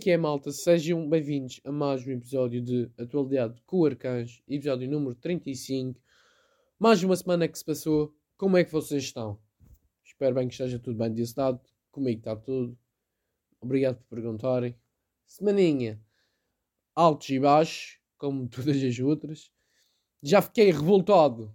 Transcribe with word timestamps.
que 0.00 0.10
é, 0.10 0.16
malta? 0.16 0.50
Sejam 0.50 1.06
bem-vindos 1.06 1.60
a 1.62 1.70
mais 1.70 2.06
um 2.06 2.12
episódio 2.12 2.62
de 2.62 2.90
Atualidade 2.98 3.60
com 3.66 3.80
o 3.80 3.84
Arcanjo, 3.84 4.42
episódio 4.48 4.88
número 4.88 5.14
35. 5.14 6.00
Mais 6.78 7.04
uma 7.04 7.14
semana 7.14 7.46
que 7.46 7.58
se 7.58 7.62
passou. 7.62 8.16
Como 8.34 8.56
é 8.56 8.64
que 8.64 8.72
vocês 8.72 9.02
estão? 9.02 9.38
Espero 10.02 10.36
bem 10.36 10.48
que 10.48 10.54
esteja 10.54 10.78
tudo 10.78 10.96
bem 10.96 11.12
desse 11.12 11.38
lado. 11.38 11.60
Comigo 11.90 12.18
está 12.18 12.34
tudo. 12.34 12.78
Obrigado 13.60 13.98
por 13.98 14.16
perguntarem. 14.16 14.74
Semaninha 15.26 16.02
altos 16.94 17.28
e 17.28 17.38
baixos, 17.38 18.00
como 18.16 18.48
todas 18.48 18.82
as 18.82 18.98
outras. 19.00 19.52
Já 20.22 20.40
fiquei 20.40 20.70
revoltado 20.70 21.54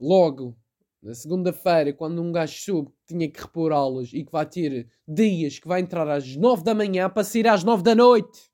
logo 0.00 0.58
na 1.04 1.14
segunda-feira, 1.14 1.92
quando 1.92 2.22
um 2.22 2.32
gajo 2.32 2.58
soube 2.58 2.90
que 2.90 3.14
tinha 3.14 3.30
que 3.30 3.38
repor 3.38 3.72
aulas 3.72 4.10
e 4.14 4.24
que 4.24 4.32
vai 4.32 4.46
ter 4.46 4.88
dias 5.06 5.58
que 5.58 5.68
vai 5.68 5.82
entrar 5.82 6.08
às 6.08 6.34
9 6.34 6.64
da 6.64 6.74
manhã 6.74 7.10
para 7.10 7.22
sair 7.22 7.46
às 7.46 7.62
9 7.62 7.82
da 7.82 7.94
noite. 7.94 8.50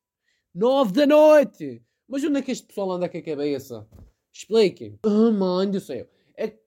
9 0.53 0.93
da 0.93 1.07
noite! 1.07 1.81
Mas 2.09 2.25
onde 2.25 2.41
é 2.41 2.43
que 2.43 2.51
este 2.51 2.67
pessoal 2.67 2.91
anda 2.91 3.09
com 3.09 3.17
a 3.17 3.23
cabeça? 3.23 3.89
Expliquem. 4.33 4.99
Oh, 5.07 5.31
mãe 5.31 5.71
do 5.71 5.79
céu. 5.79 6.09
É... 6.37 6.59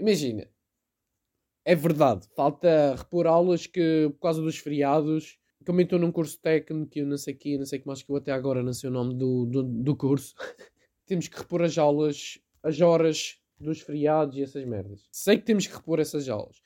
Imagina. 0.00 0.48
É 1.62 1.74
verdade. 1.74 2.26
Falta 2.34 2.94
repor 2.96 3.26
aulas 3.26 3.66
que, 3.66 4.08
por 4.14 4.20
causa 4.20 4.40
dos 4.40 4.56
feriados, 4.56 5.38
como 5.66 5.78
eu 5.80 5.84
estou 5.84 5.98
num 5.98 6.10
curso 6.10 6.40
técnico, 6.40 6.98
eu 6.98 7.06
não 7.06 7.18
sei 7.18 7.34
que, 7.34 7.58
não 7.58 7.66
sei 7.66 7.80
que 7.80 7.86
mais 7.86 8.02
que 8.02 8.10
eu 8.10 8.16
até 8.16 8.32
agora 8.32 8.62
não 8.62 8.72
sei 8.72 8.88
o 8.88 8.92
nome 8.92 9.14
do, 9.14 9.44
do, 9.44 9.62
do 9.62 9.94
curso, 9.94 10.34
temos 11.04 11.28
que 11.28 11.36
repor 11.36 11.62
as 11.62 11.76
aulas, 11.76 12.38
as 12.62 12.80
horas 12.80 13.41
dos 13.62 13.80
feriados 13.80 14.36
e 14.36 14.42
essas 14.42 14.64
merdas. 14.64 15.08
Sei 15.10 15.38
que 15.38 15.44
temos 15.44 15.66
que 15.66 15.74
repor 15.74 16.00
essas 16.00 16.28
aulas. 16.28 16.60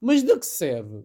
Mas 0.00 0.22
de 0.22 0.36
que 0.38 0.46
serve 0.46 1.04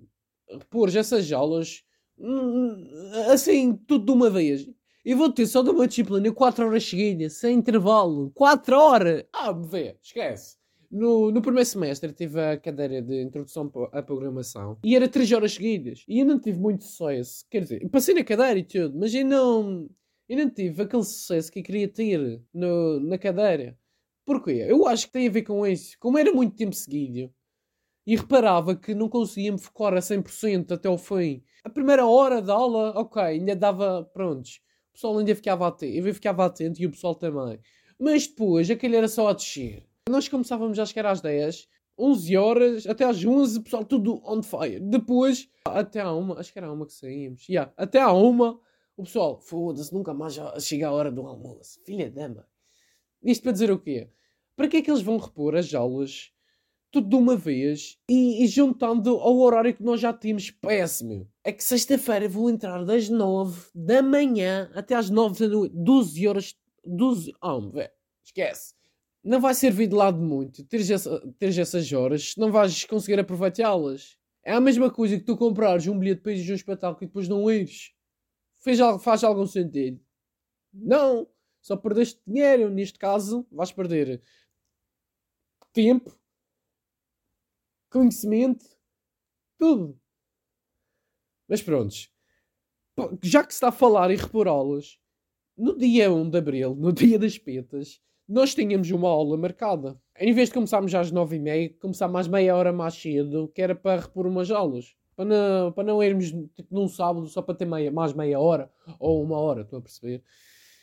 repor 0.50 0.96
essas 0.96 1.32
aulas 1.32 1.84
hum, 2.18 2.88
assim, 3.32 3.76
tudo 3.76 4.06
de 4.06 4.12
uma 4.12 4.30
vez? 4.30 4.68
E 5.06 5.14
vou 5.14 5.32
ter 5.32 5.46
só 5.46 5.64
de 5.64 5.70
uma 5.70 5.88
disciplina 5.88 6.32
4 6.32 6.66
horas 6.66 6.84
seguidas, 6.84 7.34
sem 7.34 7.58
intervalo. 7.58 8.30
4 8.32 8.76
horas! 8.76 9.24
Ah, 9.32 9.54
vê, 9.54 9.98
esquece. 10.02 10.58
No, 10.90 11.32
no 11.32 11.42
primeiro 11.42 11.66
semestre 11.66 12.14
tive 12.14 12.40
a 12.42 12.58
cadeira 12.58 13.02
de 13.02 13.22
introdução 13.22 13.72
à 13.92 14.02
programação 14.02 14.78
e 14.84 14.96
era 14.96 15.08
3 15.08 15.32
horas 15.34 15.54
seguidas. 15.54 16.04
E 16.08 16.20
eu 16.20 16.26
não 16.26 16.40
tive 16.40 16.60
muito 16.60 16.84
sucesso. 16.84 17.46
Quer 17.50 17.62
dizer, 17.62 17.90
passei 17.90 18.16
na 18.16 18.24
cadeira 18.24 18.60
e 18.60 18.64
tudo, 18.64 18.98
mas 18.98 19.14
eu 19.14 19.26
não, 19.26 19.90
eu 20.28 20.38
não 20.38 20.50
tive 20.50 20.82
aquele 20.82 21.04
sucesso 21.04 21.52
que 21.52 21.62
queria 21.62 21.88
ter 21.88 22.42
no, 22.54 23.00
na 23.00 23.18
cadeira. 23.18 23.78
Porquê? 24.28 24.66
Eu 24.68 24.86
acho 24.86 25.06
que 25.08 25.14
tem 25.14 25.26
a 25.30 25.32
ver 25.32 25.44
com 25.44 25.66
isso. 25.66 25.96
Como 26.02 26.18
era 26.18 26.34
muito 26.34 26.54
tempo 26.54 26.76
seguido 26.76 27.34
e 28.06 28.14
reparava 28.14 28.76
que 28.76 28.94
não 28.94 29.08
conseguia 29.08 29.54
me 29.54 29.58
focar 29.58 29.94
a 29.94 30.02
100% 30.02 30.74
até 30.74 30.90
ao 30.90 30.98
fim. 30.98 31.42
A 31.64 31.70
primeira 31.70 32.06
hora 32.06 32.42
da 32.42 32.54
aula, 32.54 32.92
ok, 33.00 33.22
ainda 33.22 33.56
dava 33.56 34.04
prontos. 34.14 34.60
O 34.90 34.94
pessoal 34.96 35.18
ainda 35.18 35.34
ficava 35.34 35.66
atento, 35.66 36.06
eu 36.06 36.14
ficava 36.14 36.46
atento 36.46 36.82
e 36.82 36.86
o 36.86 36.92
pessoal 36.92 37.16
também. 37.16 37.58
Mas 37.98 38.28
depois, 38.28 38.70
aquele 38.70 38.98
era 38.98 39.08
só 39.08 39.30
a 39.30 39.34
descer. 39.34 39.88
Nós 40.10 40.28
começávamos 40.28 40.76
já 40.76 40.84
a 40.84 40.86
chegar 40.86 41.06
às 41.06 41.22
10, 41.22 41.66
11 41.98 42.36
horas, 42.36 42.86
até 42.86 43.06
às 43.06 43.24
11, 43.24 43.60
o 43.60 43.64
pessoal 43.64 43.86
tudo 43.86 44.22
on 44.26 44.44
fire. 44.44 44.82
Depois, 44.82 45.50
até 45.64 46.02
à 46.02 46.12
uma, 46.12 46.38
acho 46.38 46.52
que 46.52 46.60
era 46.60 46.68
a 46.68 46.74
uma 46.74 46.86
que 46.86 46.94
saímos. 46.94 47.48
Yeah, 47.48 47.72
até 47.78 48.02
à 48.02 48.12
uma, 48.12 48.60
o 48.98 49.04
pessoal, 49.04 49.40
foda-se, 49.40 49.94
nunca 49.94 50.14
mais 50.14 50.38
chega 50.60 50.90
a 50.90 50.92
hora 50.92 51.10
do 51.10 51.26
almoço. 51.26 51.80
Filha 51.86 52.12
da 52.12 52.28
mãe. 52.28 52.44
Isto 53.24 53.44
para 53.44 53.52
dizer 53.52 53.72
o 53.72 53.80
quê? 53.80 54.10
Para 54.56 54.68
que 54.68 54.78
é 54.78 54.82
que 54.82 54.90
eles 54.90 55.02
vão 55.02 55.18
repor 55.18 55.56
as 55.56 55.74
aulas 55.74 56.32
tudo 56.92 57.10
de 57.10 57.16
uma 57.16 57.36
vez 57.36 57.98
e, 58.10 58.44
e 58.44 58.48
juntando 58.48 59.18
ao 59.18 59.38
horário 59.38 59.74
que 59.74 59.84
nós 59.84 60.00
já 60.00 60.14
tínhamos? 60.14 60.50
Péssimo. 60.50 61.30
É 61.44 61.52
que 61.52 61.64
sexta-feira 61.64 62.28
vou 62.28 62.50
entrar 62.50 62.84
das 62.84 63.10
9 63.10 63.70
da 63.76 64.02
manhã 64.02 64.72
até 64.74 64.96
às 64.96 65.10
9 65.10 65.48
da 65.48 65.54
noite. 65.54 65.76
12 65.76 66.28
horas. 66.28 66.56
12. 66.86 67.34
Oh, 67.42 67.70
velho. 67.70 67.92
Esquece. 68.24 68.74
Não 69.24 69.42
vai 69.42 69.54
servir 69.54 69.88
de 69.88 69.96
lado 69.96 70.20
muito 70.20 70.64
teres, 70.64 70.90
essa, 70.90 71.20
teres 71.38 71.58
essas 71.58 71.92
horas 71.92 72.34
não 72.38 72.52
vais 72.52 72.86
conseguir 72.86 73.20
aproveitá-las. 73.20 74.18
É 74.44 74.54
a 74.54 74.62
mesma 74.62 74.90
coisa 74.90 75.18
que 75.18 75.26
tu 75.26 75.36
comprares 75.36 75.88
um 75.88 76.00
bilhete 76.00 76.22
para 76.22 76.32
ir 76.32 76.42
de 76.42 76.52
um 76.52 76.56
espetáculo 76.56 77.04
e 77.04 77.08
depois 77.08 77.28
não 77.28 77.52
ires. 77.52 77.92
Fez, 78.60 78.80
faz 79.02 79.24
algum 79.24 79.46
sentido? 79.46 80.00
Não. 80.74 81.28
Só 81.68 81.76
perdeste 81.76 82.22
dinheiro. 82.26 82.70
Neste 82.70 82.98
caso, 82.98 83.46
vais 83.52 83.74
perder 83.74 84.22
tempo, 85.74 86.18
conhecimento, 87.90 88.66
tudo. 89.58 90.00
Mas 91.46 91.62
prontos. 91.62 92.10
Já 93.22 93.44
que 93.44 93.52
se 93.52 93.58
está 93.58 93.68
a 93.68 93.74
falar 93.74 94.10
em 94.12 94.16
repor 94.16 94.48
aulas, 94.48 94.98
no 95.58 95.78
dia 95.78 96.10
1 96.10 96.30
de 96.30 96.38
Abril, 96.38 96.74
no 96.74 96.94
dia 96.96 97.20
das 97.20 97.38
petas, 97.38 98.02
nós 98.26 98.56
tínhamos 98.56 98.90
uma 98.90 99.10
aula 99.10 99.36
marcada. 99.36 100.02
Em 100.18 100.34
vez 100.34 100.48
de 100.48 100.54
começarmos 100.54 100.96
às 100.96 101.12
9h30, 101.12 101.80
começar 101.80 102.08
mais 102.08 102.30
meia 102.30 102.56
hora 102.56 102.72
mais 102.72 102.94
cedo, 102.94 103.52
que 103.54 103.62
era 103.62 103.76
para 103.76 104.04
repor 104.04 104.26
umas 104.26 104.50
aulas. 104.52 104.96
Para 105.18 105.26
não, 105.26 105.72
para 105.74 105.84
não 105.84 106.02
irmos 106.02 106.28
tipo, 106.32 106.74
num 106.74 106.88
sábado 106.88 107.28
só 107.28 107.42
para 107.42 107.56
ter 107.56 107.66
meia, 107.66 107.92
mais 107.92 108.14
meia 108.14 108.40
hora 108.40 108.72
ou 108.98 109.22
uma 109.22 109.38
hora, 109.38 109.64
estou 109.64 109.80
a 109.80 109.82
perceber. 109.82 110.24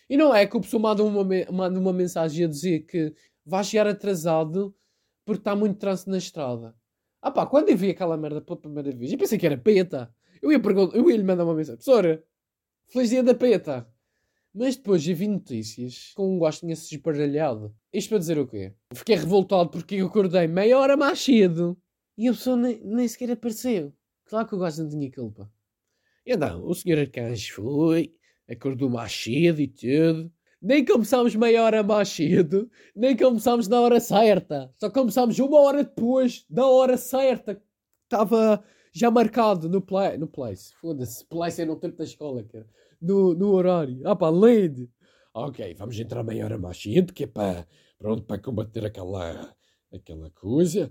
E 0.09 0.17
não 0.17 0.35
é 0.35 0.47
que 0.47 0.57
o 0.57 0.61
pessoal 0.61 0.83
manda 0.83 1.03
uma, 1.03 1.25
manda 1.51 1.81
uma 1.81 1.93
mensagem 1.93 2.45
a 2.45 2.49
dizer 2.49 2.81
que 2.81 3.15
vai 3.45 3.65
chegar 3.65 3.87
atrasado 3.87 4.75
porque 5.25 5.41
está 5.41 5.57
muito 5.57 5.79
trânsito 5.79 6.11
na 6.11 6.19
estrada. 6.19 6.75
Ah 7.21 7.31
pá, 7.31 7.47
quando 7.47 7.71
eu 7.71 7.77
vi 7.77 7.91
aquela 7.91 8.17
merda 8.17 8.41
pela 8.41 8.59
primeira 8.59 8.93
vez, 8.93 9.13
eu 9.13 9.19
pensei 9.19 9.39
que 9.39 9.47
era 9.47 9.57
peta. 9.57 10.15
Eu 10.43 10.53
ia, 10.53 10.61
eu 10.93 11.11
ia 11.11 11.17
lhe 11.17 11.25
mandar 11.25 11.45
uma 11.45 11.55
mensagem: 11.55 11.77
Professora, 11.77 12.23
feliz 12.87 13.11
dia 13.11 13.23
da 13.23 13.35
peta. 13.35 13.89
Mas 14.55 14.77
depois 14.77 15.07
eu 15.09 15.17
vi 15.17 15.27
notícias 15.27 16.13
com 16.15 16.37
um 16.37 16.39
gosto 16.39 16.61
tinha-se 16.61 16.95
esparalhado. 16.95 17.75
Isto 17.93 18.11
para 18.11 18.19
dizer 18.19 18.39
o 18.39 18.47
quê? 18.47 18.73
Fiquei 18.95 19.17
revoltado 19.17 19.69
porque 19.69 19.97
eu 19.97 20.07
acordei 20.07 20.47
meia 20.47 20.79
hora 20.79 20.97
mais 20.97 21.19
cedo 21.19 21.77
e 22.17 22.29
a 22.29 22.33
pessoa 22.33 22.57
nem, 22.57 22.81
nem 22.85 23.09
sequer 23.09 23.33
apareceu. 23.33 23.93
Claro 24.27 24.47
que 24.47 24.55
o 24.55 24.59
gosto 24.59 24.83
não 24.83 24.89
tinha 24.89 25.11
culpa. 25.11 25.51
E 26.25 26.37
não, 26.37 26.65
o 26.65 26.75
senhor 26.75 27.01
Arcanjo 27.01 27.55
foi, 27.55 28.15
acordou 28.49 28.89
mais 28.91 29.13
cedo 29.13 29.61
e 29.61 29.69
tudo 29.69 30.33
nem 30.65 30.83
começámos 30.83 31.37
meia 31.37 31.63
hora 31.63 31.83
mais 31.83 32.09
cedo, 32.09 32.71
nem 32.97 33.15
começámos 33.15 33.69
na 33.69 33.83
hora 33.83 34.01
certa. 34.01 34.73
Só 34.81 34.89
começámos 34.89 35.39
uma 35.39 35.61
hora 35.61 35.85
depois 35.85 36.47
da 36.49 36.67
hora 36.67 36.97
certa. 36.97 37.63
Estava 38.05 38.65
já 38.91 39.11
marcado 39.11 39.69
no, 39.69 39.83
play, 39.83 40.17
no 40.17 40.27
place. 40.27 40.73
Foda-se, 40.81 41.23
place 41.27 41.61
é 41.61 41.67
no 41.67 41.77
tempo 41.77 41.99
da 41.99 42.05
escola, 42.05 42.43
cara. 42.45 42.67
No, 42.99 43.35
no 43.35 43.51
horário. 43.51 44.01
Ah 44.07 44.17
pá, 44.17 44.31
LED. 44.31 44.89
Ok, 45.35 45.75
vamos 45.75 46.01
entrar 46.01 46.25
meia 46.25 46.47
hora 46.47 46.57
mais 46.57 46.81
cedo, 46.81 47.13
que 47.13 47.25
é 47.25 47.27
para, 47.27 47.69
pronto, 47.99 48.23
para 48.23 48.41
combater 48.41 48.87
aquela, 48.87 49.55
aquela 49.93 50.31
coisa. 50.31 50.91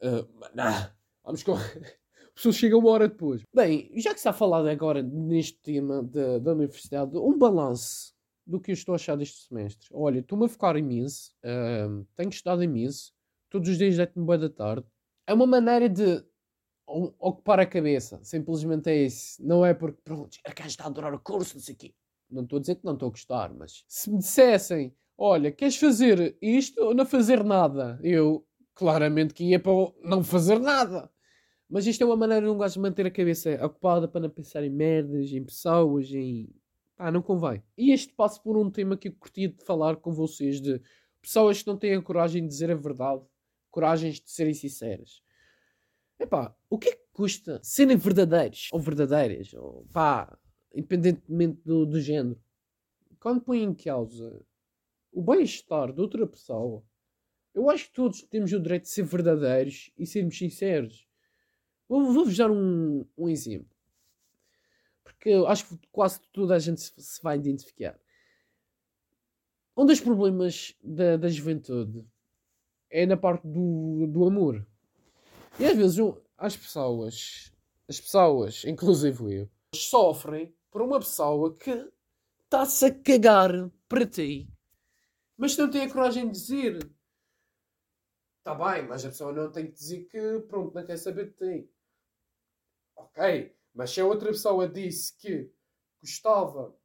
Uh, 0.00 0.28
nah, 0.54 0.92
vamos 1.24 1.42
com... 1.42 1.56
A 2.38 2.40
pessoa 2.40 2.52
chega 2.52 2.78
uma 2.78 2.90
hora 2.90 3.08
depois. 3.08 3.42
Bem, 3.52 3.90
já 3.96 4.10
que 4.10 4.18
está 4.18 4.32
falado 4.32 4.68
agora 4.68 5.02
neste 5.02 5.58
tema 5.60 6.04
da, 6.04 6.38
da 6.38 6.52
universidade, 6.52 7.18
um 7.18 7.36
balanço 7.36 8.14
do 8.46 8.60
que 8.60 8.70
eu 8.70 8.74
estou 8.74 8.92
a 8.92 8.94
achar 8.94 9.16
deste 9.16 9.48
semestre. 9.48 9.88
Olha, 9.92 10.20
estou-me 10.20 10.44
a 10.44 10.48
focar 10.48 10.76
imenso, 10.76 11.32
uh, 11.44 12.06
tenho 12.14 12.28
estudado 12.28 12.62
imenso, 12.62 13.12
todos 13.50 13.68
os 13.68 13.76
dias 13.76 13.96
deito-me 13.96 14.24
boa 14.24 14.38
da 14.38 14.48
tarde. 14.48 14.86
É 15.26 15.34
uma 15.34 15.48
maneira 15.48 15.88
de 15.88 16.24
ocupar 16.86 17.58
a 17.58 17.66
cabeça, 17.66 18.20
simplesmente 18.22 18.88
é 18.88 19.06
isso. 19.06 19.44
Não 19.44 19.66
é 19.66 19.74
porque, 19.74 20.00
pronto, 20.04 20.38
a 20.46 20.64
está 20.64 20.84
a 20.84 20.86
adorar 20.86 21.12
o 21.12 21.18
curso, 21.18 21.56
não 21.56 21.60
sei 21.60 21.74
o 21.74 21.76
quê. 21.76 21.94
Não 22.30 22.44
estou 22.44 22.58
a 22.58 22.60
dizer 22.60 22.76
que 22.76 22.84
não 22.84 22.94
estou 22.94 23.08
a 23.08 23.10
gostar, 23.10 23.52
mas 23.52 23.82
se 23.88 24.08
me 24.12 24.18
dissessem, 24.18 24.94
olha, 25.18 25.50
queres 25.50 25.76
fazer 25.76 26.38
isto 26.40 26.80
ou 26.80 26.94
não 26.94 27.04
fazer 27.04 27.42
nada? 27.42 27.98
Eu, 28.00 28.46
claramente 28.76 29.34
que 29.34 29.42
ia 29.42 29.58
para 29.58 29.72
não 30.04 30.22
fazer 30.22 30.60
nada. 30.60 31.10
Mas 31.68 31.86
isto 31.86 32.02
é 32.02 32.06
uma 32.06 32.16
maneira 32.16 32.46
de 32.46 32.50
um 32.50 32.58
gajo 32.58 32.80
manter 32.80 33.06
a 33.06 33.10
cabeça 33.10 33.64
ocupada 33.64 34.08
para 34.08 34.22
não 34.22 34.30
pensar 34.30 34.64
em 34.64 34.70
merdas, 34.70 35.30
em 35.32 35.44
pessoas, 35.44 36.10
em 36.12 36.48
Pá, 36.98 37.12
não 37.12 37.22
convém. 37.22 37.62
E 37.76 37.92
este 37.92 38.12
passa 38.12 38.40
por 38.42 38.56
um 38.56 38.68
tema 38.68 38.96
que 38.96 39.06
eu 39.06 39.12
curtia 39.12 39.48
de 39.48 39.64
falar 39.64 39.96
com 39.96 40.10
vocês 40.10 40.60
de 40.60 40.82
pessoas 41.22 41.62
que 41.62 41.68
não 41.68 41.78
têm 41.78 41.94
a 41.94 42.02
coragem 42.02 42.42
de 42.42 42.48
dizer 42.48 42.72
a 42.72 42.74
verdade, 42.74 43.24
coragem 43.70 44.10
de 44.10 44.28
serem 44.28 44.52
sinceras. 44.52 45.22
Epá, 46.18 46.52
o 46.68 46.76
que 46.76 46.88
é 46.88 46.96
que 46.96 47.06
custa 47.12 47.60
serem 47.62 47.96
verdadeiros 47.96 48.68
ou 48.72 48.80
verdadeiras? 48.80 49.54
Ou, 49.54 49.86
pá, 49.92 50.36
independentemente 50.74 51.60
do, 51.64 51.86
do 51.86 52.00
género. 52.00 52.42
Quando 53.20 53.42
põe 53.42 53.62
em 53.62 53.72
causa 53.72 54.44
o 55.12 55.22
bem-estar 55.22 55.92
de 55.92 56.00
outra 56.00 56.26
pessoa, 56.26 56.82
eu 57.54 57.70
acho 57.70 57.86
que 57.86 57.94
todos 57.94 58.22
temos 58.22 58.52
o 58.52 58.60
direito 58.60 58.82
de 58.82 58.90
ser 58.90 59.04
verdadeiros 59.04 59.92
e 59.96 60.04
sermos 60.04 60.36
sinceros. 60.36 61.07
Vou-vos 61.88 62.36
dar 62.36 62.50
um, 62.50 63.04
um 63.16 63.28
exemplo 63.28 63.78
porque 65.18 65.30
eu 65.30 65.48
acho 65.48 65.66
que 65.66 65.86
quase 65.90 66.20
toda 66.32 66.54
a 66.54 66.58
gente 66.58 66.80
se 66.80 67.22
vai 67.22 67.36
identificar. 67.36 67.98
Um 69.76 69.84
dos 69.84 70.00
problemas 70.00 70.76
da, 70.82 71.16
da 71.16 71.28
juventude 71.28 72.06
é 72.90 73.04
na 73.04 73.16
parte 73.16 73.46
do, 73.46 74.06
do 74.06 74.26
amor. 74.26 74.66
E 75.58 75.66
às 75.66 75.76
vezes 75.76 75.98
as 76.36 76.56
pessoas, 76.56 77.52
as 77.88 78.00
pessoas, 78.00 78.64
inclusive 78.64 79.34
eu, 79.34 79.50
sofrem 79.74 80.54
por 80.70 80.82
uma 80.82 81.00
pessoa 81.00 81.54
que 81.56 81.90
está-se 82.44 82.86
a 82.86 82.94
cagar 82.94 83.50
para 83.88 84.06
ti, 84.06 84.48
mas 85.36 85.56
não 85.56 85.70
tem 85.70 85.82
a 85.82 85.92
coragem 85.92 86.26
de 86.26 86.32
dizer. 86.32 86.90
Está 88.38 88.54
bem, 88.54 88.86
mas 88.86 89.04
a 89.04 89.08
pessoa 89.08 89.32
não 89.32 89.50
tem 89.50 89.66
que 89.66 89.72
dizer 89.72 90.04
que, 90.04 90.40
pronto, 90.48 90.74
não 90.74 90.86
quer 90.86 90.96
saber 90.96 91.30
de 91.30 91.32
ti. 91.32 91.77
Ok, 92.98 93.56
mas 93.72 93.90
se 93.90 94.00
a 94.00 94.04
outra 94.04 94.28
pessoa 94.30 94.68
disse 94.68 95.16
que 95.16 95.50
gostava 96.00 96.76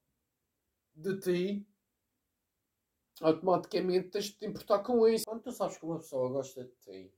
de 0.96 1.20
ti, 1.20 1.68
automaticamente 3.20 4.10
tens 4.10 4.26
de 4.26 4.34
te 4.34 4.46
importar 4.46 4.80
com 4.80 5.08
isso. 5.08 5.26
Quando 5.26 5.42
tu 5.42 5.52
sabes 5.52 5.78
que 5.78 5.86
uma 5.86 5.98
pessoa 5.98 6.30
gosta 6.30 6.64
de 6.64 6.76
ti, 6.82 7.14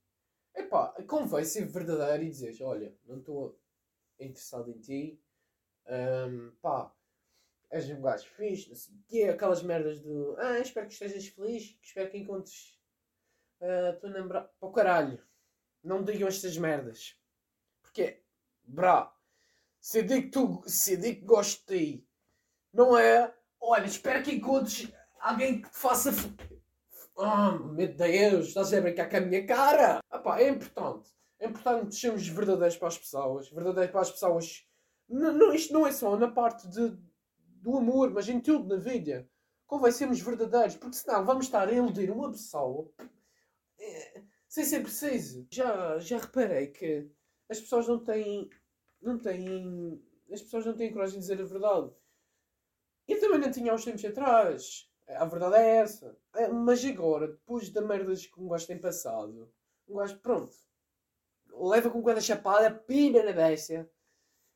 epá, 0.56 0.94
convém 1.08 1.44
ser 1.44 1.66
verdadeiro 1.66 2.24
e 2.24 2.30
dizer: 2.30 2.64
Olha, 2.64 2.98
não 3.06 3.20
estou 3.20 3.60
interessado 4.18 4.72
em 4.72 4.80
ti, 4.80 5.22
um, 5.88 6.52
pá, 6.62 6.94
és 7.70 7.90
um 7.90 8.02
gajo 8.02 8.26
fixe, 8.30 8.70
não 8.70 8.76
sei 8.76 8.96
o 8.96 9.04
quê, 9.08 9.24
aquelas 9.24 9.62
merdas 9.62 10.00
do 10.00 10.36
ah, 10.38 10.60
espero 10.60 10.88
que 10.88 10.94
estejas 10.94 11.28
feliz, 11.28 11.78
espero 11.82 12.10
que 12.10 12.18
encontres 12.18 12.80
a 13.60 13.92
uh, 13.92 14.00
tua 14.00 14.10
namorada. 14.10 14.50
Para 14.60 14.70
o 14.70 14.72
caralho, 14.72 15.24
não 15.84 16.04
digam 16.04 16.28
estas 16.28 16.58
merdas, 16.58 17.20
porque, 17.82 18.24
brá, 18.68 19.12
se 19.80 20.00
eu 20.00 20.04
digo 20.04 20.24
que, 20.24 20.32
tu, 20.32 20.64
se 20.66 20.98
digo 20.98 21.20
que 21.20 21.26
gosto 21.26 21.68
de 21.68 21.78
ti, 21.78 22.08
não 22.74 22.98
é, 22.98 23.34
olha, 23.62 23.86
espero 23.86 24.24
que 24.24 24.34
encontres 24.36 24.92
alguém 25.20 25.62
que 25.62 25.70
te 25.70 25.78
faça. 25.78 26.12
Oh, 27.16 27.52
meu 27.72 27.88
Deus, 27.94 28.48
estás 28.48 28.74
a 28.74 28.82
brincar 28.82 29.10
com 29.10 29.18
a 29.18 29.22
minha 29.22 29.46
cara? 29.46 30.02
Epá, 30.14 30.40
é 30.40 30.50
importante. 30.50 31.10
É 31.40 31.48
importante 31.48 31.96
sermos 31.96 32.28
verdadeiros 32.28 32.78
para 32.78 32.88
as 32.88 32.98
pessoas. 32.98 33.50
Verdadeiros 33.50 33.92
para 33.92 34.02
as 34.02 34.12
pessoas. 34.12 34.66
Não, 35.08 35.32
não, 35.32 35.54
isto 35.54 35.74
não 35.74 35.88
é 35.88 35.92
só 35.92 36.18
na 36.18 36.30
parte 36.30 36.68
de, 36.68 36.98
do 37.62 37.78
amor, 37.78 38.12
mas 38.12 38.28
em 38.28 38.40
tudo 38.40 38.68
na 38.68 38.82
vida. 38.82 39.30
Convém 39.66 39.92
sermos 39.92 40.20
verdadeiros, 40.20 40.76
porque 40.76 40.98
senão 40.98 41.26
vamos 41.26 41.46
estar 41.46 41.68
a 41.68 41.72
iludir 41.72 42.12
uma 42.12 42.32
pessoa 42.32 42.92
é, 43.80 44.22
sem 44.48 44.64
ser 44.64 44.82
preciso. 44.82 45.48
Já, 45.50 46.00
já 46.00 46.18
reparei 46.18 46.68
que 46.68 47.10
as 47.50 47.60
pessoas 47.60 47.88
não 47.88 48.04
têm. 48.04 48.50
Não 49.02 49.20
têm. 49.20 50.02
As 50.32 50.42
pessoas 50.42 50.66
não 50.66 50.76
têm 50.76 50.92
coragem 50.92 51.16
de 51.16 51.22
dizer 51.22 51.42
a 51.42 51.46
verdade. 51.46 51.92
Eu 53.08 53.20
também 53.20 53.40
não 53.40 53.52
tinha 53.52 53.72
há 53.72 53.76
uns 53.76 53.86
tempos 53.86 54.04
atrás. 54.04 54.90
A 55.08 55.26
verdade 55.26 55.56
é 55.58 55.76
essa. 55.78 56.18
É, 56.36 56.48
mas 56.48 56.84
agora, 56.84 57.28
depois 57.28 57.70
da 57.70 57.82
merda 57.82 58.14
que 58.16 58.42
um 58.42 58.48
gajo 58.48 58.66
tem 58.66 58.80
passado, 58.80 59.54
um 59.88 59.98
gajo, 59.98 60.20
pronto, 60.20 60.56
leva 61.52 61.92
com 61.92 62.04
cada 62.04 62.20
chapada, 62.20 62.72
pina 62.72 63.24
na 63.24 63.32
besta 63.32 63.88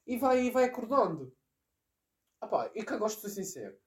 e 0.08 0.18
vai, 0.18 0.50
vai 0.50 0.64
acordando. 0.64 1.32
Ah 2.42 2.48
pá, 2.48 2.72
e 2.74 2.84
que 2.84 2.94
eu 2.94 2.98
gosto 2.98 3.18
de 3.18 3.30
ser 3.30 3.44
sincero. 3.44 3.78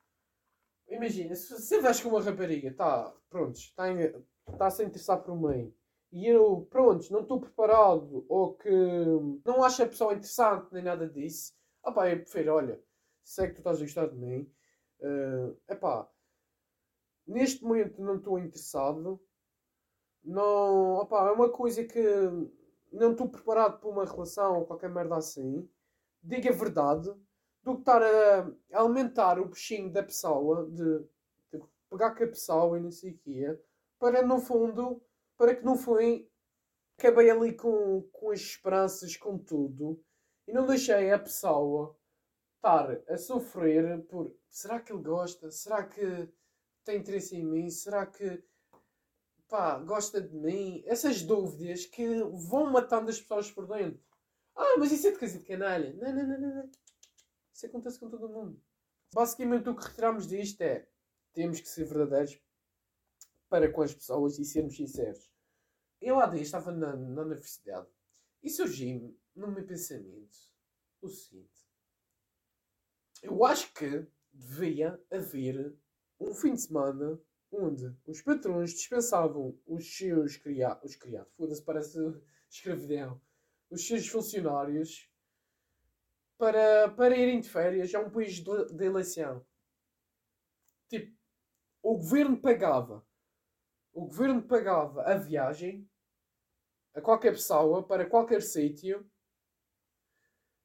Imagina, 0.89 1.35
se 1.35 1.53
você 1.53 1.81
vais 1.81 2.01
com 2.01 2.11
uma 2.11 2.23
rapariga, 2.23 2.73
tá, 2.75 3.13
pronto, 3.29 3.57
está 3.57 3.85
tá 4.57 4.67
a 4.67 4.71
se 4.71 4.85
interessar 4.85 5.23
por 5.23 5.35
mim 5.37 5.75
e 6.13 6.27
eu, 6.27 6.67
pronto, 6.71 7.11
não 7.11 7.21
estou 7.23 7.41
preparado 7.41 8.25
ou 8.29 8.55
que 8.55 8.71
não 9.45 9.65
acho 9.65 9.83
a 9.83 9.87
pessoa 9.87 10.13
interessante 10.13 10.69
nem 10.71 10.85
nada 10.85 11.09
disso, 11.09 11.55
ah 11.83 11.91
pá, 11.91 12.11
eu 12.11 12.19
prefiro, 12.19 12.55
olha, 12.55 12.83
sei 13.25 13.49
que 13.49 13.55
tu 13.55 13.59
estás 13.59 13.79
a 13.79 13.83
gostar 13.83 14.07
de 14.09 14.17
mim, 14.17 14.53
uh, 15.01 15.57
epá, 15.69 16.07
neste 17.27 17.65
momento 17.65 18.03
não 18.03 18.17
estou 18.17 18.39
interessado, 18.39 19.19
não, 20.23 20.97
opá, 20.97 21.29
é 21.29 21.33
uma 21.33 21.49
coisa 21.49 21.83
que 21.83 22.01
não 22.93 23.13
estou 23.13 23.29
preparado 23.29 23.81
para 23.81 23.89
uma 23.89 24.05
relação 24.05 24.59
ou 24.59 24.67
qualquer 24.67 24.91
merda 24.91 25.17
assim, 25.17 25.69
diga 26.23 26.51
a 26.51 26.57
verdade, 26.57 27.11
do 27.63 27.75
que 27.75 27.81
estar 27.81 28.03
a 28.03 28.53
alimentar 28.73 29.41
o 29.41 29.47
bichinho 29.47 29.91
da 29.91 30.03
pessoa, 30.03 30.69
de, 30.69 30.99
de 31.51 31.65
pegar 31.89 32.15
com 32.15 32.25
a 32.25 32.29
pessoa 32.29 32.79
e 32.79 32.83
não 32.83 32.91
sei 32.91 33.13
o 33.13 33.19
quê, 33.19 33.59
para 33.99 34.21
no 34.23 34.39
fundo, 34.41 35.01
para 35.37 35.55
que 35.55 35.65
no 35.65 35.77
fim 35.77 36.29
acabei 36.99 37.31
ali 37.31 37.55
com, 37.55 38.03
com 38.13 38.31
as 38.31 38.41
esperanças, 38.41 39.17
com 39.17 39.39
tudo, 39.39 40.03
e 40.47 40.53
não 40.53 40.67
deixei 40.67 41.11
a 41.11 41.19
pessoa 41.19 41.99
estar 42.57 43.03
a 43.09 43.19
sofrer 43.19 44.05
por 44.07 44.35
será 44.49 44.81
que 44.81 44.93
ele 44.93 45.03
gosta? 45.03 45.51
Será 45.51 45.85
que 45.85 46.29
tem 46.85 46.99
interesse 46.99 47.37
em 47.37 47.45
mim? 47.45 47.71
Será 47.71 48.07
que 48.07 48.43
pá, 49.49 49.79
gosta 49.79 50.21
de 50.21 50.35
mim? 50.35 50.83
Essas 50.87 51.23
dúvidas 51.23 51.87
que 51.87 52.23
vão 52.49 52.71
matando 52.71 53.11
as 53.11 53.21
pessoas 53.21 53.51
por 53.51 53.67
dentro. 53.67 54.01
Ah, 54.55 54.77
mas 54.79 54.93
isso 54.93 55.09
é 55.09 55.11
de 55.11 55.19
casa 55.19 55.39
de 55.39 55.45
canalha. 55.45 55.93
Não, 55.95 56.13
não, 56.13 56.27
não, 56.27 56.41
não, 56.41 56.55
não. 56.57 56.71
Isso 57.53 57.67
acontece 57.67 57.99
com 57.99 58.09
todo 58.09 58.29
mundo. 58.29 58.61
Basicamente 59.13 59.69
o 59.69 59.75
que 59.75 59.85
retiramos 59.85 60.27
disto 60.27 60.61
é 60.63 60.87
temos 61.33 61.61
que 61.61 61.69
ser 61.69 61.85
verdadeiros 61.85 62.41
para 63.53 63.71
com 63.71 63.83
as 63.83 63.93
pessoas 63.93 64.39
e 64.39 64.47
sermos 64.47 64.75
sinceros. 64.75 65.31
Eu 66.01 66.19
há 66.19 66.27
dias 66.27 66.47
estava 66.47 66.73
na, 66.73 66.97
na 66.97 67.21
universidade 67.21 67.87
e 68.43 68.49
surgiu-me 68.49 69.15
no 69.37 69.49
meu 69.49 69.63
pensamento 69.67 70.39
o 71.03 71.09
seguinte. 71.11 71.69
Eu 73.23 73.45
acho 73.45 73.71
que 73.75 74.07
devia 74.33 74.99
haver 75.11 75.77
um 76.19 76.33
fim 76.33 76.55
de 76.55 76.63
semana 76.63 77.21
onde 77.51 77.95
os 78.07 78.23
patrões 78.23 78.71
dispensavam 78.71 79.61
os 79.67 79.99
seus 79.99 80.39
criados, 80.39 80.93
os 80.93 80.97
criados, 80.97 81.35
foda-se, 81.35 81.63
parece 81.63 81.99
escravidão, 82.49 83.21
os 83.69 83.87
seus 83.87 84.09
funcionários 84.09 85.11
para, 86.39 86.89
para 86.93 87.15
irem 87.15 87.41
de 87.41 87.51
férias 87.51 87.95
a 87.95 88.01
um 88.01 88.09
país 88.09 88.37
de, 88.37 88.65
de 88.73 88.85
eleição. 88.87 89.45
Tipo, 90.89 91.15
o 91.83 91.99
governo 91.99 92.41
pagava, 92.41 93.07
o 93.93 94.07
governo 94.07 94.43
pagava 94.43 95.03
a 95.03 95.17
viagem 95.17 95.89
a 96.95 97.01
qualquer 97.01 97.33
pessoa 97.33 97.83
para 97.83 98.09
qualquer 98.09 98.43
sítio. 98.43 99.09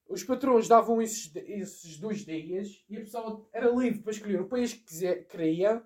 Os 0.08 0.24
patrões 0.24 0.68
davam 0.68 1.02
esses, 1.02 1.34
esses 1.36 2.00
dois 2.00 2.26
dias 2.26 2.84
e 2.90 2.98
a 2.98 3.02
pessoa 3.02 3.48
era 3.52 3.70
livre 3.70 4.02
para 4.02 4.12
escolher 4.12 4.42
o 4.42 4.48
país 4.48 4.74
que 4.74 4.84
quiser, 4.84 5.28
queria 5.28 5.86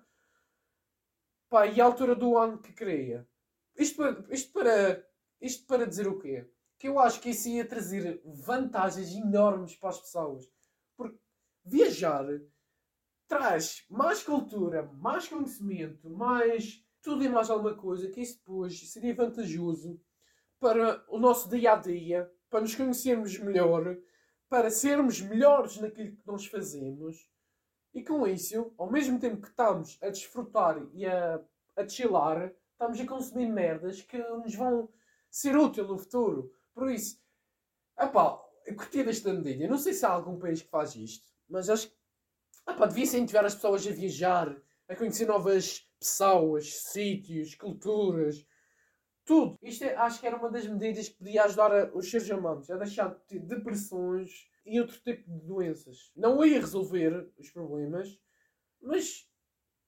pá, 1.48 1.66
e 1.66 1.80
a 1.80 1.84
altura 1.84 2.14
do 2.14 2.36
ano 2.38 2.58
que 2.58 2.72
queria. 2.72 3.28
Isto 3.76 3.96
para, 3.96 4.34
isto, 4.34 4.52
para, 4.52 5.08
isto 5.40 5.66
para 5.66 5.86
dizer 5.86 6.06
o 6.06 6.18
quê? 6.18 6.48
que 6.82 6.88
eu 6.88 6.98
acho 6.98 7.20
que 7.20 7.30
isso 7.30 7.48
ia 7.48 7.64
trazer 7.64 8.20
vantagens 8.24 9.12
enormes 9.12 9.76
para 9.76 9.90
as 9.90 10.00
pessoas. 10.00 10.50
Porque 10.96 11.16
viajar 11.64 12.26
traz 13.28 13.86
mais 13.88 14.20
cultura, 14.20 14.82
mais 14.94 15.28
conhecimento, 15.28 16.10
mais 16.10 16.84
tudo 17.02 17.24
e 17.24 17.28
mais 17.28 17.50
alguma 17.50 17.74
coisa 17.74 18.08
que 18.08 18.20
isso 18.20 18.38
depois 18.38 18.90
seria 18.90 19.14
vantajoso 19.14 20.00
para 20.60 21.04
o 21.08 21.18
nosso 21.18 21.48
dia 21.48 21.72
a 21.72 21.76
dia, 21.76 22.30
para 22.48 22.60
nos 22.60 22.74
conhecermos 22.74 23.36
melhor, 23.38 23.96
para 24.48 24.70
sermos 24.70 25.20
melhores 25.20 25.78
naquilo 25.78 26.16
que 26.16 26.26
nós 26.26 26.46
fazemos. 26.46 27.28
E 27.92 28.02
com 28.02 28.26
isso, 28.26 28.72
ao 28.78 28.90
mesmo 28.90 29.18
tempo 29.18 29.42
que 29.42 29.48
estamos 29.48 29.98
a 30.00 30.08
desfrutar 30.08 30.80
e 30.94 31.04
a, 31.04 31.42
a 31.76 31.88
chilar, 31.88 32.52
estamos 32.70 33.00
a 33.00 33.06
consumir 33.06 33.46
merdas 33.46 34.00
que 34.02 34.18
nos 34.18 34.54
vão 34.54 34.88
ser 35.30 35.56
úteis 35.56 35.88
no 35.88 35.98
futuro. 35.98 36.54
Por 36.72 36.90
isso, 36.90 37.20
epá, 37.98 38.40
eu 38.64 38.76
curti 38.76 39.02
desta 39.02 39.32
medida. 39.32 39.64
Eu 39.64 39.70
não 39.70 39.78
sei 39.78 39.92
se 39.92 40.06
há 40.06 40.10
algum 40.10 40.38
país 40.38 40.62
que 40.62 40.68
faz 40.68 40.94
isto, 40.94 41.30
mas 41.48 41.68
acho 41.68 41.88
que 41.88 42.86
devia 42.86 43.04
incentivar 43.04 43.44
as 43.44 43.54
pessoas 43.54 43.86
a 43.86 43.90
viajar, 43.90 44.56
a 44.88 44.96
conhecer 44.96 45.26
novas 45.26 45.88
pessoas, 45.98 46.74
sítios, 46.74 47.54
culturas, 47.54 48.44
tudo. 49.24 49.56
Isto 49.62 49.84
é, 49.84 49.94
acho 49.96 50.20
que 50.20 50.26
era 50.26 50.36
uma 50.36 50.50
das 50.50 50.66
medidas 50.66 51.08
que 51.08 51.16
podia 51.16 51.44
ajudar 51.44 51.72
a, 51.72 51.96
os 51.96 52.10
seres 52.10 52.28
humanos 52.28 52.70
a 52.70 52.76
deixar 52.76 53.08
de 53.08 53.20
ter 53.26 53.40
depressões 53.40 54.50
e 54.66 54.80
outro 54.80 54.98
tipo 55.00 55.30
de 55.30 55.46
doenças. 55.46 56.12
Não 56.16 56.44
ia 56.44 56.60
resolver 56.60 57.30
os 57.38 57.50
problemas, 57.50 58.18
mas 58.80 59.28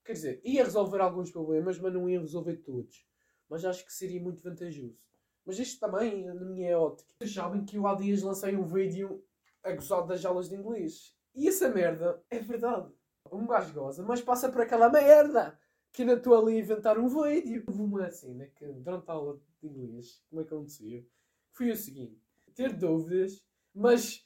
quer 0.03 0.13
dizer, 0.13 0.41
ia 0.43 0.63
resolver 0.63 1.01
alguns 1.01 1.31
problemas, 1.31 1.79
mas 1.79 1.93
não 1.93 2.09
ia 2.09 2.19
resolver 2.19 2.57
todos. 2.57 3.05
Mas 3.49 3.65
acho 3.65 3.85
que 3.85 3.93
seria 3.93 4.21
muito 4.21 4.41
vantajoso. 4.41 5.05
Mas 5.45 5.59
isto 5.59 5.79
também, 5.79 6.25
na 6.25 6.33
minha 6.33 6.79
ótica. 6.79 7.13
Vocês 7.19 7.33
sabem 7.33 7.63
que 7.63 7.77
eu 7.77 7.85
há 7.87 7.93
dias 7.95 8.23
lancei 8.23 8.55
um 8.55 8.65
vídeo 8.65 9.23
a 9.63 9.71
gozar 9.73 10.05
das 10.05 10.25
aulas 10.25 10.49
de 10.49 10.55
inglês. 10.55 11.15
E 11.35 11.47
essa 11.47 11.69
merda 11.69 12.23
é 12.29 12.39
verdade. 12.39 12.91
Um 13.31 13.45
gajo 13.45 13.73
goza, 13.73 14.03
mas 14.03 14.21
passa 14.21 14.49
por 14.49 14.61
aquela 14.61 14.89
merda 14.89 15.59
que 15.91 16.01
ainda 16.01 16.13
estou 16.15 16.37
ali 16.37 16.57
a 16.57 16.59
inventar 16.59 16.97
um 16.97 17.07
vídeo. 17.07 17.63
Houve 17.67 17.81
uma 17.81 18.09
cena 18.11 18.45
que 18.47 18.65
durante 18.65 19.09
a 19.09 19.13
aula 19.13 19.39
de 19.61 19.67
inglês, 19.67 20.21
como 20.29 20.41
é 20.41 20.45
que 20.45 20.53
aconteceu? 20.53 21.05
Foi 21.51 21.71
o 21.71 21.75
seguinte: 21.75 22.21
ter 22.53 22.73
dúvidas, 22.73 23.43
mas 23.73 24.25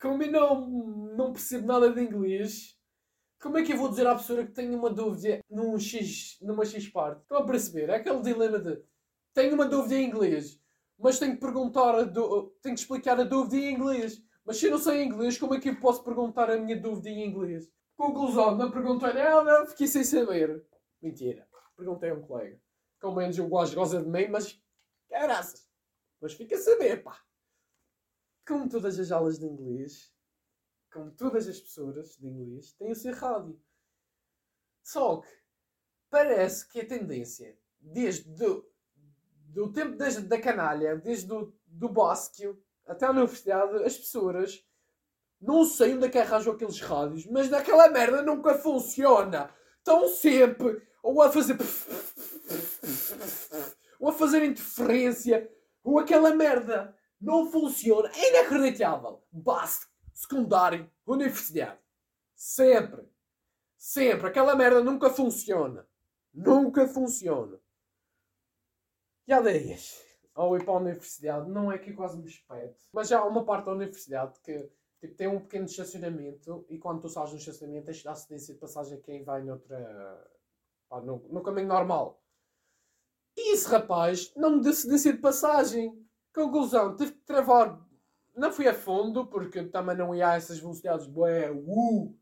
como 0.00 0.22
eu 0.22 0.30
não, 0.30 0.68
não 1.16 1.32
percebo 1.32 1.66
nada 1.66 1.92
de 1.92 2.00
inglês, 2.02 2.78
como 3.40 3.58
é 3.58 3.62
que 3.62 3.72
eu 3.72 3.76
vou 3.76 3.88
dizer 3.88 4.06
à 4.06 4.14
pessoa 4.14 4.44
que 4.44 4.52
tem 4.52 4.74
uma 4.74 4.90
dúvida 4.90 5.40
num 5.48 5.78
X, 5.78 6.38
numa 6.40 6.64
X 6.64 6.88
parte? 6.88 7.22
Estão 7.22 7.38
a 7.38 7.46
perceber? 7.46 7.88
É 7.88 7.96
aquele 7.96 8.22
dilema 8.22 8.58
de 8.58 8.82
tenho 9.32 9.54
uma 9.54 9.66
dúvida 9.66 9.94
em 9.96 10.06
inglês, 10.06 10.60
mas 10.98 11.18
tenho 11.18 11.34
que 11.34 11.40
perguntar, 11.40 11.94
a 11.94 12.04
tenho 12.06 12.74
que 12.74 12.80
explicar 12.80 13.20
a 13.20 13.24
dúvida 13.24 13.56
em 13.56 13.74
inglês. 13.74 14.22
Mas 14.44 14.56
se 14.56 14.66
eu 14.66 14.70
não 14.70 14.78
sei 14.78 15.04
inglês, 15.04 15.36
como 15.36 15.54
é 15.54 15.60
que 15.60 15.68
eu 15.68 15.80
posso 15.80 16.02
perguntar 16.02 16.50
a 16.50 16.56
minha 16.56 16.80
dúvida 16.80 17.10
em 17.10 17.26
inglês? 17.26 17.70
Conclusão, 17.96 18.54
não 18.54 18.70
perguntei 18.70 19.12
nada, 19.14 19.66
fiquei 19.66 19.86
sem 19.86 20.04
saber. 20.04 20.64
Mentira. 21.00 21.48
Perguntei 21.76 22.10
a 22.10 22.14
um 22.14 22.22
colega. 22.22 22.60
Ao 23.02 23.14
menos 23.14 23.38
o 23.38 23.48
gajo 23.48 23.74
goza 23.74 24.02
de 24.02 24.08
mim, 24.08 24.28
mas... 24.28 24.60
Caraças. 25.08 25.68
Mas 26.20 26.34
fica 26.34 26.56
a 26.56 26.58
saber, 26.58 27.02
pá. 27.02 27.20
Como 28.46 28.68
todas 28.68 28.98
as 28.98 29.10
aulas 29.10 29.38
de 29.38 29.46
inglês, 29.46 30.12
como 30.92 31.10
todas 31.10 31.48
as 31.48 31.60
pessoas 31.60 32.16
de 32.16 32.26
inglês, 32.26 32.72
têm 32.72 32.90
o 32.90 32.94
seu 32.94 33.14
rádio. 33.14 33.60
Só 34.82 35.20
que 35.20 35.28
parece 36.10 36.68
que 36.68 36.80
a 36.80 36.86
tendência, 36.86 37.58
desde 37.80 38.30
do, 38.30 38.68
do 39.48 39.72
tempo 39.72 39.96
desde, 39.96 40.22
da 40.22 40.40
canalha, 40.40 40.96
desde 40.96 41.26
do, 41.26 41.56
do 41.66 41.88
bosque 41.88 42.44
até 42.86 43.06
a 43.06 43.10
universidade, 43.10 43.82
as 43.84 43.96
pessoas 43.96 44.65
não 45.40 45.64
sei 45.64 45.94
onde 45.94 46.06
é 46.06 46.08
que 46.08 46.18
arranjam 46.18 46.54
aqueles 46.54 46.80
rádios, 46.80 47.26
mas 47.26 47.50
naquela 47.50 47.88
merda 47.88 48.22
nunca 48.22 48.54
funciona. 48.54 49.50
Estão 49.78 50.08
sempre 50.08 50.82
ou 51.02 51.22
a 51.22 51.30
fazer 51.30 51.56
ou 54.00 54.08
a 54.08 54.12
fazer 54.12 54.44
interferência 54.44 55.48
ou 55.84 55.98
aquela 55.98 56.34
merda 56.34 56.96
não 57.20 57.50
funciona. 57.50 58.10
É 58.14 58.30
inacreditável. 58.30 59.22
Basta 59.30 59.86
secundário, 60.16 60.90
universidade. 61.06 61.78
Sempre. 62.34 63.06
Sempre. 63.76 64.28
Aquela 64.28 64.56
merda 64.56 64.82
nunca 64.82 65.10
funciona. 65.10 65.86
Nunca 66.32 66.88
funciona. 66.88 67.60
E 69.26 69.32
há 69.32 69.40
dias, 69.40 70.02
ao 70.34 70.56
ir 70.56 70.64
para 70.64 70.74
a 70.74 70.78
universidade, 70.78 71.50
não 71.50 71.70
é 71.70 71.78
que 71.78 71.90
eu 71.90 71.96
quase 71.96 72.16
me 72.16 72.28
espete, 72.28 72.88
mas 72.92 73.08
já 73.08 73.18
há 73.18 73.24
uma 73.24 73.44
parte 73.44 73.66
da 73.66 73.72
universidade 73.72 74.38
que 74.40 74.70
tipo, 75.00 75.14
tem 75.14 75.28
um 75.28 75.40
pequeno 75.40 75.66
estacionamento 75.66 76.64
e 76.68 76.78
quando 76.78 77.00
tu 77.00 77.08
sais 77.08 77.30
no 77.30 77.38
estacionamento 77.38 77.86
tens 77.86 77.98
de 77.98 78.04
dar 78.04 78.14
cedência 78.14 78.54
de 78.54 78.60
passagem 78.60 78.98
a 78.98 79.00
quem 79.00 79.22
vai 79.24 79.42
noutra, 79.42 80.30
pá, 80.88 81.00
no, 81.00 81.18
no 81.30 81.42
caminho 81.42 81.68
normal. 81.68 82.22
E 83.36 83.52
esse 83.52 83.68
rapaz 83.68 84.32
não 84.34 84.56
me 84.56 84.62
deu 84.62 84.72
cedência 84.72 85.12
de 85.12 85.18
passagem. 85.18 86.02
Conclusão, 86.34 86.96
tive 86.96 87.12
que 87.12 87.20
travar 87.20 87.86
não 88.36 88.52
fui 88.52 88.68
a 88.68 88.74
fundo, 88.74 89.26
porque 89.26 89.64
também 89.64 89.96
não 89.96 90.14
ia 90.14 90.28
a 90.28 90.36
essas 90.36 90.58
velocidades, 90.58 91.06
bué, 91.06 91.50
uh, 91.50 92.14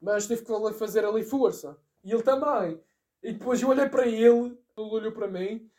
mas 0.00 0.26
tive 0.26 0.44
que 0.44 0.72
fazer 0.72 1.04
ali 1.04 1.22
força. 1.22 1.78
E 2.02 2.12
ele 2.12 2.22
também. 2.22 2.82
E 3.22 3.32
depois 3.32 3.62
eu 3.62 3.68
olhei 3.68 3.88
para 3.88 4.06
ele, 4.06 4.48
ele 4.48 4.58
olhou 4.76 5.12
para 5.12 5.28
mim, 5.28 5.70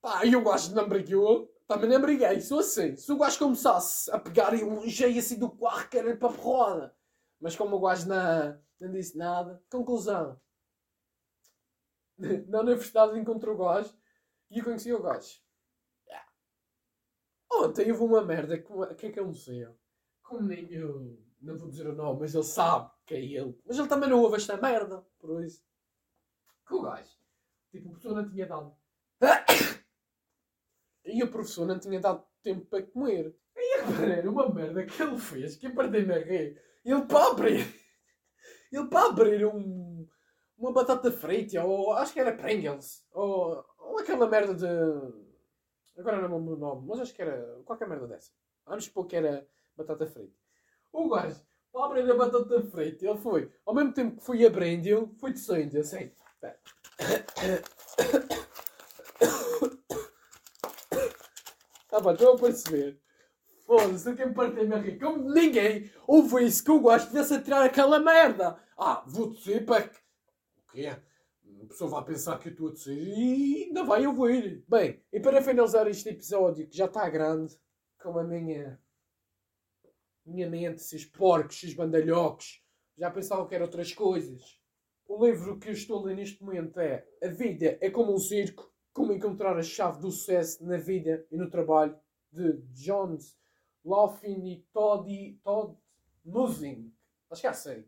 pá, 0.00 0.24
e 0.24 0.34
o 0.34 0.42
gajo 0.42 0.74
não 0.74 0.88
brigou, 0.88 1.54
também 1.68 1.90
não 1.90 2.00
briguei, 2.00 2.40
sou 2.40 2.60
assim. 2.60 2.96
Se 2.96 3.12
o 3.12 3.18
gajo 3.18 3.38
começasse 3.38 4.10
a 4.10 4.18
pegar 4.18 4.54
e 4.54 4.88
jeito 4.88 5.18
assim 5.18 5.38
do 5.38 5.50
carro, 5.50 5.88
que 5.88 5.98
era 5.98 6.16
para 6.16 6.28
a 6.28 6.32
roda. 6.32 6.96
Mas 7.38 7.54
como 7.54 7.76
o 7.76 7.80
gajo 7.80 8.08
não, 8.08 8.60
não 8.80 8.90
disse 8.90 9.16
nada, 9.16 9.62
conclusão. 9.70 10.40
Na 12.48 12.60
universidade 12.60 13.18
encontrou 13.18 13.54
o 13.54 13.58
gajo 13.58 13.94
e 14.50 14.62
conheci 14.62 14.92
o 14.92 15.02
gajo. 15.02 15.40
Ontem 17.50 17.90
houve 17.90 18.04
uma 18.04 18.22
merda 18.24 18.58
que, 18.58 18.94
que 18.94 19.06
é 19.06 19.12
que 19.12 19.20
me 19.20 19.34
Como 20.22 20.42
nem 20.42 20.70
eu. 20.72 21.18
Não 21.40 21.56
vou 21.56 21.68
dizer 21.68 21.86
o 21.86 21.94
nome, 21.94 22.20
mas 22.20 22.34
ele 22.34 22.44
sabe 22.44 22.90
que 23.06 23.14
é 23.14 23.20
ele. 23.22 23.58
Mas 23.64 23.78
ele 23.78 23.88
também 23.88 24.10
não 24.10 24.20
ouve 24.20 24.36
esta 24.36 24.56
merda. 24.56 25.06
Por 25.18 25.42
isso. 25.42 25.62
Que 26.66 26.74
o 26.74 26.82
gajo. 26.82 27.16
Tipo, 27.70 27.88
o 27.88 27.90
professor 27.92 28.14
não 28.14 28.28
tinha 28.28 28.46
dado. 28.46 28.76
E 31.08 31.22
o 31.22 31.30
professor 31.30 31.66
não 31.66 31.78
tinha 31.78 32.00
dado 32.00 32.24
tempo 32.42 32.66
para 32.66 32.82
comer. 32.82 33.34
E 33.56 33.82
reparei 33.82 34.28
uma 34.28 34.52
merda 34.52 34.84
que 34.84 35.02
ele 35.02 35.18
fez, 35.18 35.56
que 35.56 35.66
eu 35.66 35.74
perdi 35.74 36.06
na 36.06 36.18
rede. 36.18 36.60
Ele 36.84 37.02
para 37.02 37.28
abrir. 37.28 37.66
Ele 38.70 38.86
para 38.86 39.06
abrir 39.06 39.46
um, 39.46 40.06
uma 40.58 40.72
batata 40.72 41.10
frita, 41.10 41.64
ou 41.64 41.94
acho 41.94 42.12
que 42.12 42.20
era 42.20 42.36
Pringles, 42.36 43.02
ou, 43.12 43.64
ou 43.78 43.98
aquela 43.98 44.28
merda 44.28 44.54
de 44.54 44.66
Agora 45.98 46.20
não 46.20 46.38
lembro 46.38 46.54
o 46.54 46.58
nome, 46.58 46.86
mas 46.86 47.00
acho 47.00 47.12
que 47.12 47.22
era 47.22 47.60
qualquer 47.64 47.88
merda 47.88 48.06
dessa. 48.06 48.30
Vamos 48.64 48.84
supor 48.84 49.06
que 49.06 49.16
era 49.16 49.44
batata 49.76 50.06
frita. 50.06 50.36
O 50.92 51.08
gajo, 51.08 51.40
para 51.72 51.86
abrir 51.86 52.08
a 52.08 52.14
batata 52.14 52.62
frita, 52.62 53.04
ele 53.04 53.18
foi, 53.18 53.52
ao 53.66 53.74
mesmo 53.74 53.92
tempo 53.92 54.18
que 54.18 54.24
fui 54.24 54.46
abrindo, 54.46 55.12
foi 55.18 55.32
descendo, 55.32 55.78
assim. 55.78 56.12
Ah 61.90 62.02
pá, 62.02 62.12
estou 62.12 62.34
a 62.34 62.38
perceber. 62.38 63.00
Foda-se, 63.64 64.14
quem 64.14 64.32
partei-me 64.32 64.74
a 64.74 64.78
rir. 64.78 64.98
Como 64.98 65.32
ninguém 65.32 65.90
ouve 66.06 66.44
isso 66.44 66.64
que 66.64 66.70
eu 66.70 66.80
gosto 66.80 67.10
de 67.10 67.18
a 67.18 67.42
tirar 67.42 67.62
aquela 67.62 67.98
merda. 67.98 68.58
Ah, 68.76 69.04
vou 69.06 69.30
dizer 69.30 69.64
para 69.64 69.88
que... 69.88 69.96
O 69.96 70.72
quê? 70.72 70.96
a 71.62 71.66
pessoa 71.66 71.90
vai 71.90 72.04
pensar 72.04 72.38
que 72.38 72.48
eu 72.48 72.52
estou 72.52 72.68
a 72.68 72.72
dizer 72.72 72.96
e 72.96 73.64
ainda 73.64 73.84
vai 73.84 74.06
ouvir. 74.06 74.64
Bem, 74.68 75.02
e 75.12 75.20
para 75.20 75.42
finalizar 75.42 75.86
este 75.86 76.08
episódio, 76.08 76.66
que 76.68 76.76
já 76.76 76.86
está 76.86 77.08
grande, 77.08 77.54
como 78.00 78.18
a 78.18 78.24
minha, 78.24 78.80
minha 80.24 80.48
mente, 80.48 80.76
esses 80.76 81.04
porcos, 81.04 81.56
esses 81.56 81.74
bandalhocos, 81.74 82.62
já 82.96 83.10
pensavam 83.10 83.46
que 83.46 83.54
eram 83.54 83.66
outras 83.66 83.92
coisas. 83.92 84.58
O 85.06 85.24
livro 85.24 85.58
que 85.58 85.68
eu 85.68 85.72
estou 85.72 86.00
a 86.00 86.06
ler 86.06 86.16
neste 86.16 86.42
momento 86.42 86.78
é 86.78 87.06
A 87.22 87.28
Vida 87.28 87.78
é 87.80 87.90
como 87.90 88.14
um 88.14 88.18
Circo, 88.18 88.67
Como 88.92 89.12
Encontrar 89.12 89.56
a 89.56 89.62
Chave 89.62 90.00
do 90.00 90.10
Sucesso 90.10 90.64
na 90.64 90.76
Vida 90.76 91.26
e 91.30 91.36
no 91.36 91.50
Trabalho, 91.50 91.98
de 92.30 92.52
Johns 92.74 93.38
Laughlin 93.84 94.46
e 94.46 94.62
Todd, 94.72 95.40
Todd 95.42 95.76
Moving. 96.24 96.92
Acho 97.30 97.40
que 97.40 97.46
é 97.46 97.50
assim. 97.50 97.84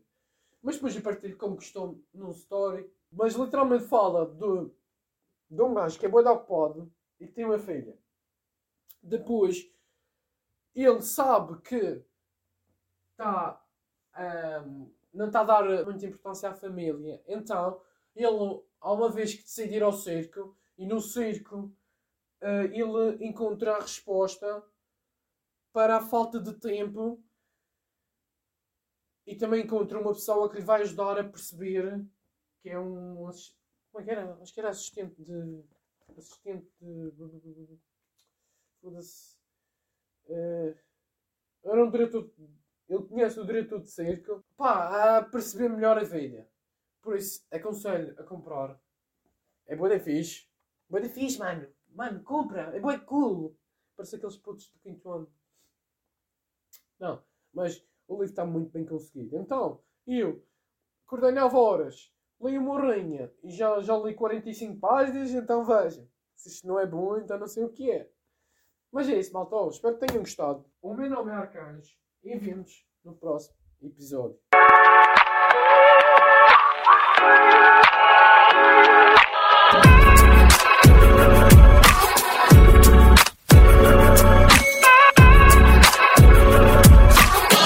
Mas 0.61 0.75
depois 0.75 0.95
eu 0.95 1.01
partilho 1.01 1.37
como 1.37 1.57
questão 1.57 1.99
num 2.13 2.31
story 2.31 2.89
mas 3.11 3.33
literalmente 3.33 3.85
fala 3.85 4.25
de, 4.25 4.71
de 5.49 5.61
um 5.61 5.73
gajo 5.73 5.99
que 5.99 6.05
é 6.05 6.09
boi 6.09 6.23
ocupado 6.23 6.91
e 7.19 7.27
que 7.27 7.33
tem 7.33 7.43
uma 7.43 7.59
filha. 7.59 7.97
Depois, 9.03 9.69
ele 10.73 11.01
sabe 11.01 11.59
que 11.61 12.03
está, 13.11 13.61
um, 14.65 14.91
não 15.13 15.27
está 15.27 15.41
a 15.41 15.43
dar 15.43 15.85
muita 15.85 16.05
importância 16.05 16.49
à 16.49 16.53
família. 16.53 17.21
Então, 17.27 17.81
ele, 18.15 18.61
há 18.79 18.93
uma 18.93 19.09
vez 19.09 19.33
que 19.33 19.43
decide 19.43 19.75
ir 19.75 19.83
ao 19.83 19.91
circo, 19.91 20.55
e 20.77 20.85
no 20.85 20.99
circo 20.99 21.73
uh, 22.41 22.65
ele 22.71 23.25
encontra 23.25 23.75
a 23.75 23.81
resposta 23.81 24.63
para 25.71 25.97
a 25.97 26.01
falta 26.01 26.39
de 26.39 26.53
tempo 26.53 27.23
e 29.25 29.35
também 29.35 29.63
encontra 29.63 29.99
uma 29.99 30.13
pessoa 30.13 30.49
que 30.49 30.57
lhe 30.57 30.63
vai 30.63 30.81
ajudar 30.81 31.19
a 31.19 31.23
perceber 31.23 32.05
que 32.61 32.69
é 32.69 32.79
um. 32.79 33.15
Como 33.91 34.01
é 34.01 34.03
que 34.03 34.11
era? 34.11 34.33
Acho 34.41 34.53
que 34.53 34.59
era 34.59 34.69
assistente 34.69 35.21
de. 35.21 35.63
Assistente 36.17 36.69
de. 36.79 37.79
Foda-se. 38.81 39.37
Uh, 40.25 40.75
era 41.63 41.85
um 41.85 41.91
diretor. 41.91 42.31
Ele 42.89 43.03
conhece 43.03 43.39
o 43.39 43.45
diretor 43.45 43.81
de 43.81 43.89
cerco. 43.89 44.43
Pá, 44.57 45.17
a 45.17 45.23
perceber 45.23 45.69
melhor 45.69 45.97
a 45.97 46.03
vida. 46.03 46.47
Por 47.01 47.15
isso, 47.15 47.45
aconselho 47.49 48.19
a 48.19 48.23
comprar. 48.23 48.79
É 49.65 49.75
boa 49.75 49.89
da 49.89 49.99
fixe. 49.99 50.50
Boa 50.91 51.07
fixe, 51.07 51.39
mano. 51.39 51.65
Mano, 51.95 52.21
compra. 52.21 52.63
É 52.75 52.79
boa 52.81 52.99
cool. 52.99 53.57
Parece 53.95 54.17
aqueles 54.17 54.35
putos 54.35 54.69
do 54.71 54.79
quinto 54.79 55.09
ano. 55.09 55.33
Não, 56.99 57.23
mas 57.53 57.81
o 58.09 58.15
livro 58.15 58.25
está 58.25 58.45
muito 58.45 58.71
bem 58.71 58.85
conseguido. 58.85 59.37
Então, 59.37 59.81
eu 60.05 60.45
acordei 61.07 61.31
9 61.31 61.55
horas, 61.55 62.13
li 62.41 62.57
uma 62.57 62.73
horinha 62.73 63.33
e 63.41 63.49
já, 63.51 63.79
já 63.81 63.97
li 63.97 64.13
45 64.13 64.79
páginas, 64.81 65.31
então 65.31 65.63
veja. 65.63 66.05
Se 66.35 66.49
isto 66.49 66.67
não 66.67 66.77
é 66.77 66.85
bom, 66.85 67.17
então 67.17 67.39
não 67.39 67.47
sei 67.47 67.63
o 67.63 67.71
que 67.71 67.89
é. 67.89 68.11
Mas 68.91 69.07
é 69.07 69.17
isso, 69.17 69.31
malta. 69.31 69.55
Espero 69.69 69.97
que 69.97 70.05
tenham 70.05 70.23
gostado. 70.23 70.65
O 70.81 70.93
meu 70.93 71.09
nome 71.09 71.31
é 71.31 71.35
Arcanjo 71.35 71.95
e 72.21 72.37
vemos 72.37 72.85
no 73.01 73.15
próximo 73.15 73.55
episódio. 73.81 74.37